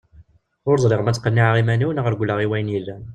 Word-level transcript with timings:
Ur 0.69 0.77
ẓriɣ 0.83 1.01
ma 1.03 1.11
ttqenniɛeɣ 1.13 1.55
iman-iw 1.61 1.91
neɣ 1.93 2.05
regleɣ 2.11 2.39
i 2.39 2.47
wayen 2.49 2.73
yellan? 2.73 3.03